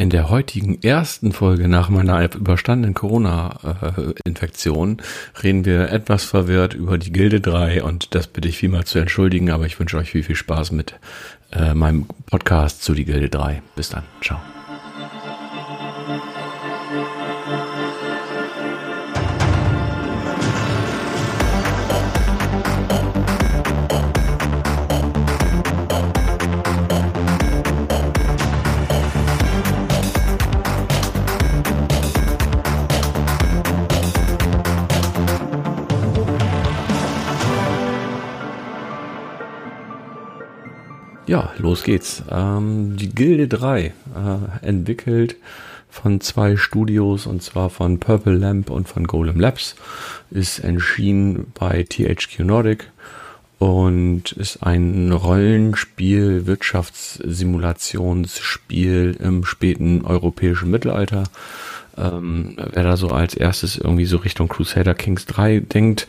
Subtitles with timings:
[0.00, 5.02] In der heutigen ersten Folge nach meiner überstandenen Corona-Infektion
[5.42, 9.50] reden wir etwas verwirrt über die Gilde 3 und das bitte ich vielmal zu entschuldigen,
[9.50, 10.94] aber ich wünsche euch viel, viel Spaß mit
[11.52, 13.60] äh, meinem Podcast zu die Gilde 3.
[13.76, 14.04] Bis dann.
[14.22, 14.40] Ciao.
[41.60, 42.22] Los geht's.
[42.30, 43.92] Ähm, die Gilde 3, äh,
[44.62, 45.36] entwickelt
[45.88, 49.74] von zwei Studios und zwar von Purple Lamp und von Golem Labs,
[50.30, 52.90] ist entschieden bei THQ Nordic
[53.58, 61.24] und ist ein Rollenspiel, Wirtschaftssimulationsspiel im späten europäischen Mittelalter.
[61.98, 66.06] Ähm, wer da so als erstes irgendwie so Richtung Crusader Kings 3 denkt,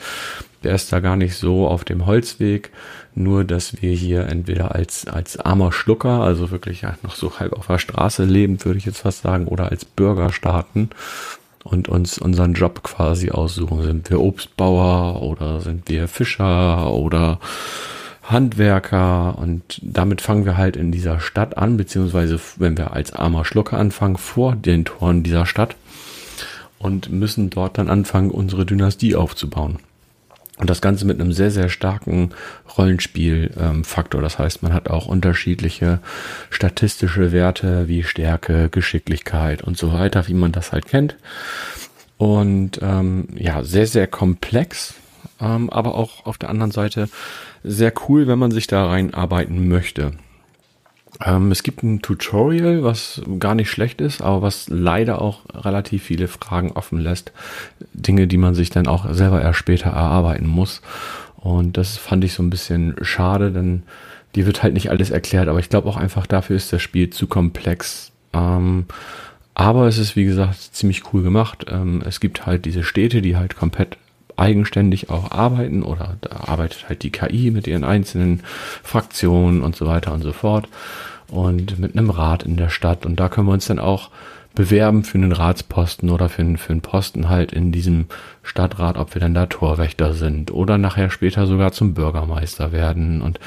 [0.64, 2.72] der ist da gar nicht so auf dem Holzweg.
[3.14, 7.53] Nur, dass wir hier entweder als, als armer Schlucker, also wirklich ja, noch so halb
[7.53, 10.90] auf der Straße leben, würde ich jetzt fast sagen, oder als Bürger starten
[11.64, 13.81] und uns unseren Job quasi aussuchen.
[13.84, 17.40] Sind wir Obstbauer oder sind wir Fischer oder
[18.23, 23.46] Handwerker und damit fangen wir halt in dieser Stadt an, beziehungsweise wenn wir als armer
[23.46, 25.75] Schlucker anfangen, vor den Toren dieser Stadt
[26.80, 29.80] und müssen dort dann anfangen, unsere Dynastie aufzubauen.
[30.62, 32.30] Und das Ganze mit einem sehr, sehr starken
[32.78, 34.20] Rollenspielfaktor.
[34.20, 35.98] Ähm, das heißt, man hat auch unterschiedliche
[36.52, 41.16] statistische Werte wie Stärke, Geschicklichkeit und so weiter, wie man das halt kennt.
[42.20, 44.94] Und ähm, ja, sehr, sehr komplex,
[45.42, 47.09] ähm, aber auch auf der anderen Seite
[47.64, 50.12] sehr cool, wenn man sich da reinarbeiten möchte.
[51.23, 56.03] Ähm, es gibt ein Tutorial, was gar nicht schlecht ist, aber was leider auch relativ
[56.03, 57.31] viele Fragen offen lässt.
[57.94, 60.81] Dinge, die man sich dann auch selber erst später erarbeiten muss.
[61.38, 63.84] Und das fand ich so ein bisschen schade, denn
[64.35, 67.09] die wird halt nicht alles erklärt, aber ich glaube auch einfach dafür ist das Spiel
[67.09, 68.12] zu komplex.
[68.34, 68.85] Ähm,
[69.53, 71.66] aber es ist, wie gesagt, ziemlich cool gemacht.
[71.69, 73.97] Ähm, es gibt halt diese Städte, die halt komplett
[74.38, 78.41] eigenständig auch arbeiten oder da arbeitet halt die KI mit ihren einzelnen
[78.81, 80.68] Fraktionen und so weiter und so fort
[81.31, 84.09] und mit einem Rat in der Stadt und da können wir uns dann auch
[84.53, 88.06] bewerben für einen Ratsposten oder für einen, für einen Posten halt in diesem
[88.44, 93.40] Stadtrat, ob wir dann da Torwächter sind oder nachher später sogar zum Bürgermeister werden und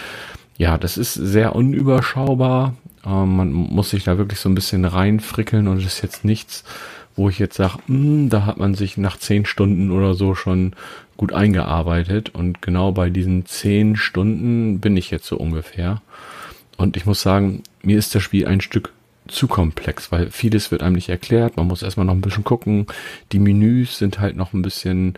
[0.56, 2.74] ja, das ist sehr unüberschaubar.
[3.04, 6.64] Ähm, man muss sich da wirklich so ein bisschen reinfrickeln und es ist jetzt nichts,
[7.16, 10.74] wo ich jetzt sage, hm, da hat man sich nach zehn Stunden oder so schon
[11.16, 12.30] gut eingearbeitet.
[12.34, 16.02] Und genau bei diesen zehn Stunden bin ich jetzt so ungefähr.
[16.76, 18.92] Und ich muss sagen, mir ist das Spiel ein Stück
[19.28, 21.56] zu komplex, weil vieles wird einem nicht erklärt.
[21.56, 22.86] Man muss erstmal noch ein bisschen gucken.
[23.32, 25.14] Die Menüs sind halt noch ein bisschen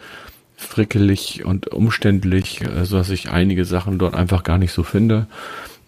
[0.56, 5.26] frickelig und umständlich, äh, so dass ich einige Sachen dort einfach gar nicht so finde.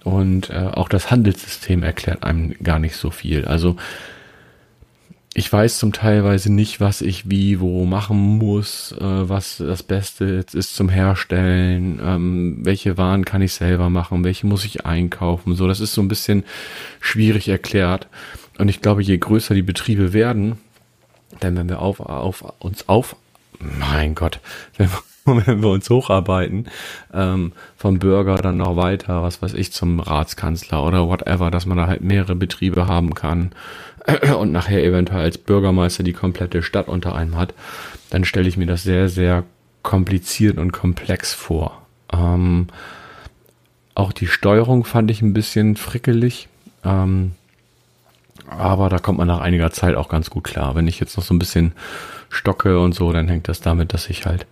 [0.04, 3.44] Und äh, auch das Handelssystem erklärt einem gar nicht so viel.
[3.44, 3.76] Also
[5.34, 10.24] ich weiß zum Teilweise nicht, was ich wie wo machen muss, äh, was das Beste
[10.26, 15.54] jetzt ist zum Herstellen, ähm, welche Waren kann ich selber machen, welche muss ich einkaufen.
[15.54, 16.44] So, das ist so ein bisschen
[17.00, 18.08] schwierig erklärt.
[18.58, 20.58] Und ich glaube, je größer die Betriebe werden,
[21.42, 23.14] denn wenn wir auf, auf uns auf,
[23.60, 24.40] mein Gott,
[24.76, 24.98] wenn wir
[25.46, 26.66] wenn wir uns hocharbeiten,
[27.12, 31.78] ähm, vom Bürger dann noch weiter, was weiß ich, zum Ratskanzler oder whatever, dass man
[31.78, 33.52] da halt mehrere Betriebe haben kann
[34.38, 37.54] und nachher eventuell als Bürgermeister die komplette Stadt unter einem hat,
[38.10, 39.44] dann stelle ich mir das sehr, sehr
[39.82, 41.82] kompliziert und komplex vor.
[42.12, 42.68] Ähm,
[43.94, 46.48] auch die Steuerung fand ich ein bisschen frickelig.
[46.84, 47.32] Ähm,
[48.48, 50.74] aber da kommt man nach einiger Zeit auch ganz gut klar.
[50.74, 51.72] Wenn ich jetzt noch so ein bisschen
[52.30, 54.46] stocke und so, dann hängt das damit, dass ich halt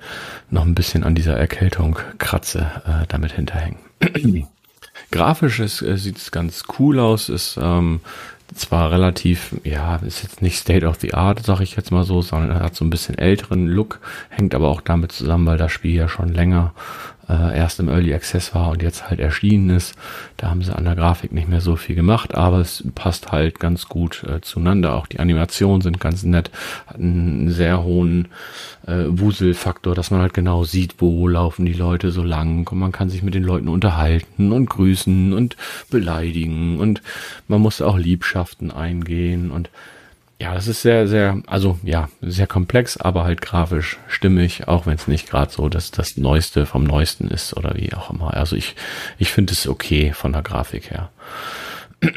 [0.51, 3.79] noch ein bisschen an dieser Erkältung kratze, äh, damit hinterhängen.
[5.11, 8.01] Grafisch ist, äh, sieht es ganz cool aus, ist ähm,
[8.55, 12.23] zwar relativ, ja, ist jetzt nicht State of the Art, sag ich jetzt mal so,
[12.23, 15.95] sondern hat so ein bisschen älteren Look, hängt aber auch damit zusammen, weil das Spiel
[15.95, 16.73] ja schon länger
[17.29, 19.95] äh, erst im Early Access war und jetzt halt erschienen ist.
[20.37, 23.61] Da haben sie an der Grafik nicht mehr so viel gemacht, aber es passt halt
[23.61, 24.95] ganz gut äh, zueinander.
[24.95, 26.51] Auch die Animationen sind ganz nett,
[26.87, 28.29] hat einen sehr hohen
[28.87, 32.93] äh, Wuselfaktor, dass man halt genau sieht, wo laufen die Leute so lang und man
[32.93, 35.57] kann sich mit den Leuten unterhalten und grüßen und
[35.91, 37.03] beleidigen und
[37.49, 39.71] man muss auch Liebschaften eingehen und
[40.39, 44.97] ja, das ist sehr, sehr, also ja, sehr komplex, aber halt grafisch stimmig, auch wenn
[44.97, 48.35] es nicht gerade so dass das Neueste vom Neuesten ist oder wie auch immer.
[48.35, 48.77] Also ich,
[49.19, 51.11] ich finde es okay von der Grafik her.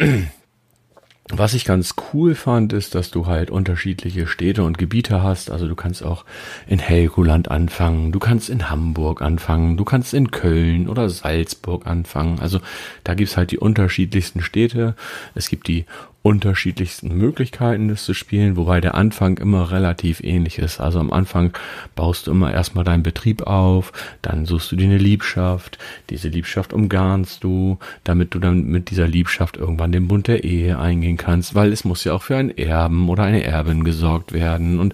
[1.31, 5.51] was ich ganz cool fand, ist, dass du halt unterschiedliche Städte und Gebiete hast.
[5.51, 6.25] Also du kannst auch
[6.67, 12.39] in Helgoland anfangen, du kannst in Hamburg anfangen, du kannst in Köln oder Salzburg anfangen.
[12.39, 12.59] Also
[13.03, 14.95] da gibt's halt die unterschiedlichsten Städte.
[15.35, 15.85] Es gibt die
[16.29, 20.79] unterschiedlichsten Möglichkeiten, das zu spielen, wobei der Anfang immer relativ ähnlich ist.
[20.79, 21.53] Also am Anfang
[21.95, 23.91] baust du immer erstmal deinen Betrieb auf,
[24.21, 25.79] dann suchst du dir eine Liebschaft,
[26.11, 30.77] diese Liebschaft umgarnst du, damit du dann mit dieser Liebschaft irgendwann den Bund der Ehe
[30.77, 34.79] eingehen kannst, weil es muss ja auch für einen Erben oder eine Erbin gesorgt werden.
[34.79, 34.93] Und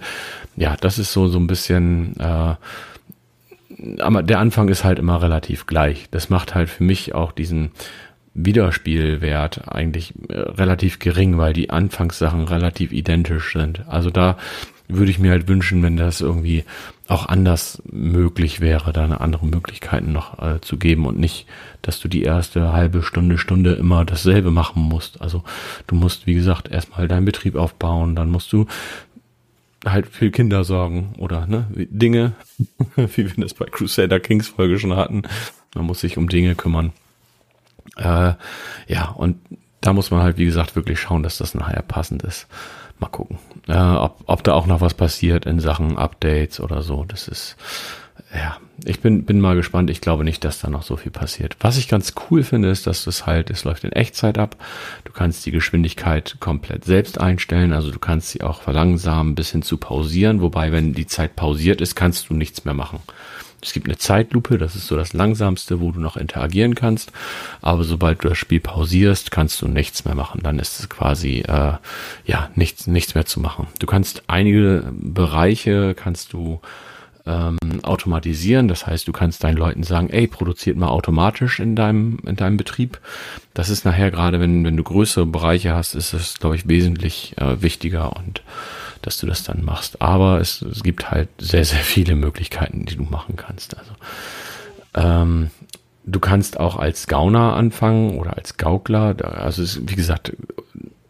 [0.56, 2.56] ja, das ist so, so ein bisschen, äh,
[4.00, 6.08] aber der Anfang ist halt immer relativ gleich.
[6.12, 7.72] Das macht halt für mich auch diesen,
[8.36, 13.88] Wiederspielwert eigentlich äh, relativ gering, weil die Anfangssachen relativ identisch sind.
[13.88, 14.38] Also da
[14.88, 16.64] würde ich mir halt wünschen, wenn das irgendwie
[17.08, 21.48] auch anders möglich wäre, da eine andere Möglichkeiten noch äh, zu geben und nicht,
[21.82, 25.22] dass du die erste halbe Stunde, Stunde immer dasselbe machen musst.
[25.22, 25.44] Also
[25.88, 28.68] du musst, wie gesagt, erstmal deinen Betrieb aufbauen, dann musst du
[29.86, 32.34] halt für Kinder sorgen oder ne, Dinge,
[32.96, 35.24] wie wir das bei Crusader Kings Folge schon hatten.
[35.74, 36.92] Man muss sich um Dinge kümmern.
[37.98, 38.34] Äh,
[38.88, 39.38] ja, und
[39.82, 42.48] da muss man halt, wie gesagt, wirklich schauen, dass das nachher passend ist.
[43.00, 43.38] Mal gucken,
[43.68, 47.04] äh, ob, ob da auch noch was passiert in Sachen Updates oder so.
[47.06, 47.58] Das ist,
[48.34, 49.90] ja, ich bin, bin mal gespannt.
[49.90, 51.56] Ich glaube nicht, dass da noch so viel passiert.
[51.60, 54.56] Was ich ganz cool finde, ist, dass das halt, es läuft in Echtzeit ab.
[55.04, 57.74] Du kannst die Geschwindigkeit komplett selbst einstellen.
[57.74, 60.42] Also du kannst sie auch verlangsamen bis hin zu pausieren.
[60.42, 63.00] Wobei, wenn die Zeit pausiert ist, kannst du nichts mehr machen.
[63.66, 67.12] Es gibt eine Zeitlupe, das ist so das langsamste, wo du noch interagieren kannst.
[67.62, 70.42] Aber sobald du das Spiel pausierst, kannst du nichts mehr machen.
[70.44, 71.74] Dann ist es quasi äh,
[72.26, 73.68] ja nichts nichts mehr zu machen.
[73.80, 76.62] Du kannst einige Bereiche kannst du
[77.26, 78.68] ähm, automatisieren.
[78.68, 82.58] Das heißt, du kannst deinen Leuten sagen, ey, produziert mal automatisch in deinem, in deinem
[82.58, 83.00] Betrieb.
[83.54, 87.34] Das ist nachher gerade, wenn, wenn du größere Bereiche hast, ist es, glaube ich, wesentlich
[87.38, 88.42] äh, wichtiger und
[89.06, 90.02] dass du das dann machst.
[90.02, 93.78] Aber es, es gibt halt sehr, sehr viele Möglichkeiten, die du machen kannst.
[93.78, 93.92] Also
[94.96, 95.52] ähm,
[96.06, 99.16] du kannst auch als Gauner anfangen oder als Gaukler.
[99.24, 100.34] Also es, wie gesagt,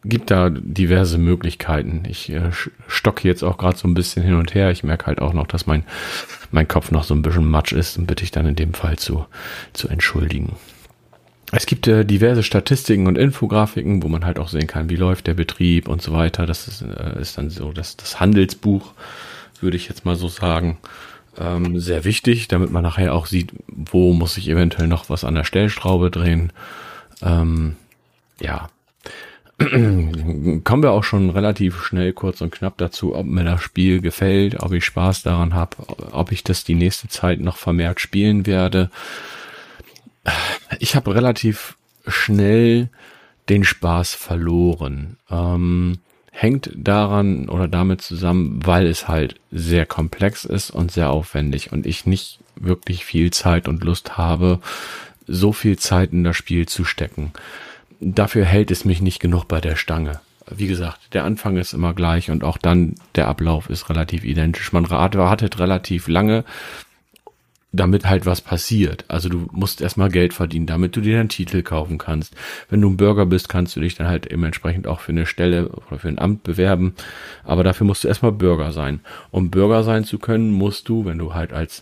[0.04, 2.04] gibt da diverse Möglichkeiten.
[2.08, 2.52] Ich äh,
[2.88, 4.72] stocke jetzt auch gerade so ein bisschen hin und her.
[4.72, 5.84] Ich merke halt auch noch, dass mein,
[6.52, 8.98] mein Kopf noch so ein bisschen matsch ist und bitte ich dann in dem Fall
[8.98, 9.26] zu,
[9.74, 10.54] zu entschuldigen.
[11.52, 15.28] Es gibt äh, diverse Statistiken und Infografiken, wo man halt auch sehen kann, wie läuft
[15.28, 16.46] der Betrieb und so weiter.
[16.46, 18.94] Das ist, äh, ist dann so das, das Handelsbuch,
[19.62, 20.78] würde ich jetzt mal so sagen.
[21.38, 25.36] Ähm, sehr wichtig, damit man nachher auch sieht, wo muss ich eventuell noch was an
[25.36, 26.52] der Stellschraube drehen.
[27.22, 27.76] Ähm,
[28.40, 28.70] ja.
[29.60, 34.62] Kommen wir auch schon relativ schnell kurz und knapp dazu, ob mir das Spiel gefällt,
[34.62, 35.78] ob ich Spaß daran habe,
[36.12, 38.90] ob ich das die nächste Zeit noch vermehrt spielen werde
[40.80, 41.78] ich habe relativ
[42.08, 42.90] schnell
[43.50, 45.18] den Spaß verloren.
[45.30, 46.00] Ähm,
[46.32, 51.86] hängt daran oder damit zusammen, weil es halt sehr komplex ist und sehr aufwendig und
[51.86, 54.60] ich nicht wirklich viel Zeit und Lust habe,
[55.28, 57.32] so viel Zeit in das Spiel zu stecken.
[58.02, 60.20] Dafür hält es mich nicht genug bei der Stange.
[60.50, 64.74] Wie gesagt, der Anfang ist immer gleich und auch dann der Ablauf ist relativ identisch.
[64.74, 66.44] Man wartet relativ lange
[67.76, 69.06] damit halt was passiert.
[69.08, 72.34] Also du musst erstmal Geld verdienen, damit du dir einen Titel kaufen kannst.
[72.70, 75.70] Wenn du ein Bürger bist, kannst du dich dann halt dementsprechend auch für eine Stelle
[75.70, 76.96] oder für ein Amt bewerben.
[77.44, 79.02] Aber dafür musst du erstmal Bürger sein.
[79.32, 81.82] Um Bürger sein zu können, musst du, wenn du halt als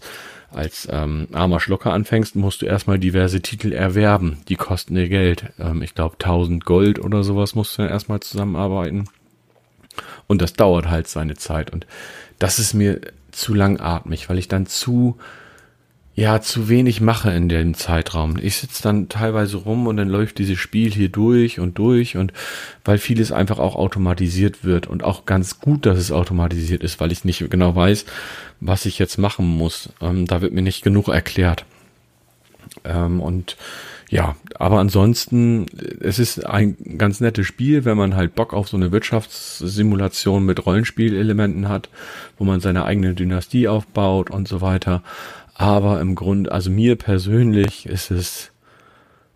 [0.51, 4.37] als ähm, armer Schlocker anfängst, musst du erstmal diverse Titel erwerben.
[4.49, 5.45] Die kosten dir Geld.
[5.59, 9.05] Ähm, ich glaube 1000 Gold oder sowas musst du dann erstmal zusammenarbeiten.
[10.27, 11.71] Und das dauert halt seine Zeit.
[11.71, 11.87] Und
[12.39, 15.17] das ist mir zu langatmig, weil ich dann zu
[16.15, 18.37] ja, zu wenig mache in dem Zeitraum.
[18.39, 22.33] Ich sitze dann teilweise rum und dann läuft dieses Spiel hier durch und durch und
[22.85, 27.11] weil vieles einfach auch automatisiert wird und auch ganz gut, dass es automatisiert ist, weil
[27.11, 28.05] ich nicht genau weiß,
[28.59, 29.89] was ich jetzt machen muss.
[30.01, 31.65] Ähm, da wird mir nicht genug erklärt.
[32.83, 33.57] Ähm, und
[34.09, 35.65] ja, aber ansonsten,
[35.99, 40.63] es ist ein ganz nettes Spiel, wenn man halt Bock auf so eine Wirtschaftssimulation mit
[40.63, 41.89] Rollenspielelementen hat,
[42.37, 45.01] wo man seine eigene Dynastie aufbaut und so weiter.
[45.55, 48.53] Aber im Grunde, also mir persönlich ist es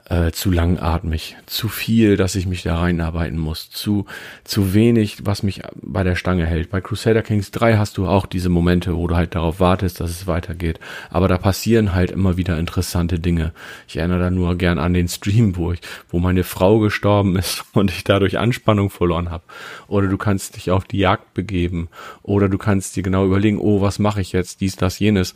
[0.09, 4.05] äh, zu langatmig, zu viel, dass ich mich da reinarbeiten muss, zu,
[4.45, 6.69] zu wenig, was mich bei der Stange hält.
[6.69, 10.09] Bei Crusader Kings 3 hast du auch diese Momente, wo du halt darauf wartest, dass
[10.09, 10.79] es weitergeht.
[11.09, 13.51] Aber da passieren halt immer wieder interessante Dinge.
[13.87, 17.65] Ich erinnere da nur gern an den Stream, wo ich, wo meine Frau gestorben ist
[17.73, 19.43] und ich dadurch Anspannung verloren habe.
[19.87, 21.89] Oder du kannst dich auf die Jagd begeben.
[22.23, 25.33] Oder du kannst dir genau überlegen, oh, was mache ich jetzt, dies, das, jenes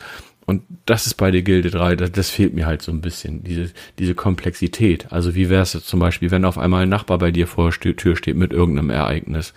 [0.51, 3.41] und das ist bei der Gilde 3, das, das fehlt mir halt so ein bisschen,
[3.41, 5.09] diese, diese Komplexität.
[5.09, 7.95] Also wie wäre es zum Beispiel, wenn auf einmal ein Nachbar bei dir vor der
[7.95, 9.53] Tür steht mit irgendeinem Ereignis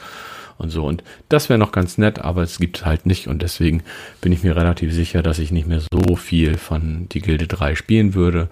[0.56, 0.86] und so.
[0.86, 3.26] Und das wäre noch ganz nett, aber es gibt halt nicht.
[3.26, 3.82] Und deswegen
[4.20, 7.74] bin ich mir relativ sicher, dass ich nicht mehr so viel von die Gilde 3
[7.74, 8.48] spielen würde.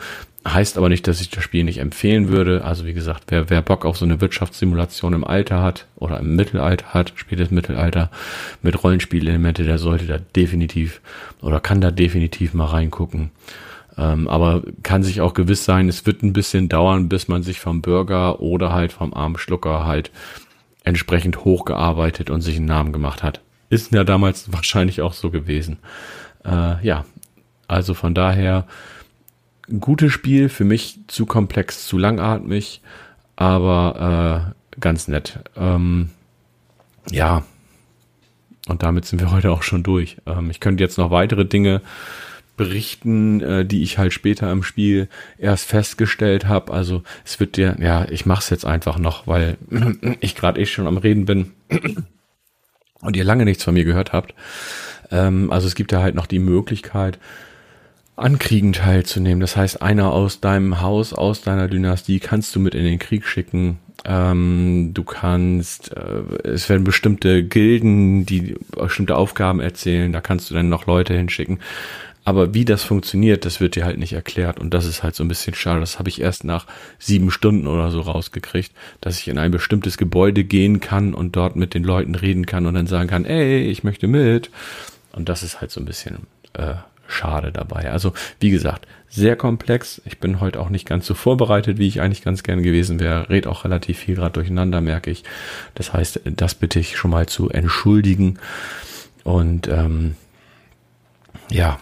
[0.46, 2.64] Heißt aber nicht, dass ich das Spiel nicht empfehlen würde.
[2.64, 6.34] Also wie gesagt, wer, wer Bock auf so eine Wirtschaftssimulation im Alter hat oder im
[6.34, 8.10] Mittelalter hat, spätes Mittelalter
[8.60, 11.00] mit Rollenspielelemente, der sollte da definitiv
[11.42, 13.30] oder kann da definitiv mal reingucken.
[13.96, 17.60] Ähm, aber kann sich auch gewiss sein, es wird ein bisschen dauern, bis man sich
[17.60, 20.10] vom Bürger oder halt vom armen Schlucker halt
[20.82, 23.40] entsprechend hochgearbeitet und sich einen Namen gemacht hat.
[23.68, 25.78] Ist ja damals wahrscheinlich auch so gewesen.
[26.44, 27.04] Äh, ja,
[27.68, 28.66] also von daher
[29.68, 32.80] ein gutes Spiel, für mich zu komplex, zu langatmig,
[33.36, 35.40] aber äh, ganz nett.
[35.56, 36.10] Ähm,
[37.10, 37.44] ja,
[38.68, 40.16] und damit sind wir heute auch schon durch.
[40.26, 41.80] Ähm, ich könnte jetzt noch weitere Dinge
[42.56, 46.72] berichten, äh, die ich halt später im Spiel erst festgestellt habe.
[46.72, 49.56] Also es wird dir, ja, ich mache es jetzt einfach noch, weil
[50.20, 51.52] ich gerade eh schon am Reden bin
[53.00, 54.34] und ihr lange nichts von mir gehört habt.
[55.10, 57.18] Ähm, also es gibt ja halt noch die Möglichkeit,
[58.16, 59.40] an Kriegen teilzunehmen.
[59.40, 63.26] Das heißt, einer aus deinem Haus, aus deiner Dynastie kannst du mit in den Krieg
[63.26, 63.78] schicken.
[64.04, 70.54] Ähm, du kannst, äh, es werden bestimmte Gilden, die bestimmte Aufgaben erzählen, da kannst du
[70.54, 71.60] dann noch Leute hinschicken.
[72.24, 74.60] Aber wie das funktioniert, das wird dir halt nicht erklärt.
[74.60, 75.80] Und das ist halt so ein bisschen schade.
[75.80, 76.66] Das habe ich erst nach
[76.98, 81.56] sieben Stunden oder so rausgekriegt, dass ich in ein bestimmtes Gebäude gehen kann und dort
[81.56, 84.50] mit den Leuten reden kann und dann sagen kann, ey, ich möchte mit.
[85.12, 86.74] Und das ist halt so ein bisschen äh,
[87.12, 87.90] schade dabei.
[87.90, 90.00] Also, wie gesagt, sehr komplex.
[90.04, 93.28] Ich bin heute auch nicht ganz so vorbereitet, wie ich eigentlich ganz gern gewesen wäre.
[93.28, 95.22] Red auch relativ viel gerade durcheinander, merke ich.
[95.74, 98.38] Das heißt, das bitte ich schon mal zu entschuldigen.
[99.24, 100.16] Und ähm,
[101.50, 101.78] ja,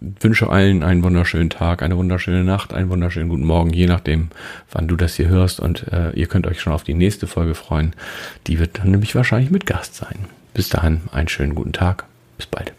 [0.00, 4.28] wünsche allen einen wunderschönen Tag, eine wunderschöne Nacht, einen wunderschönen guten Morgen, je nachdem,
[4.70, 5.60] wann du das hier hörst.
[5.60, 7.94] Und äh, ihr könnt euch schon auf die nächste Folge freuen.
[8.48, 10.26] Die wird dann nämlich wahrscheinlich mit Gast sein.
[10.54, 12.04] Bis dahin, einen schönen guten Tag.
[12.36, 12.72] Bis bald.